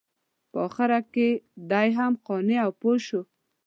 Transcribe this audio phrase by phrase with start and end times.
[0.51, 1.29] په اخره کې
[1.71, 3.21] دی هم قانع او پوه شو.